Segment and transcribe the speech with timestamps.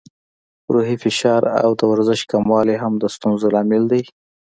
[0.73, 4.03] روحي فشار او د ورزش کموالی هم د ستونزو لامل دی.